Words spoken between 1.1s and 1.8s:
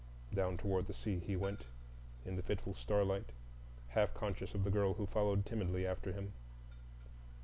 he went,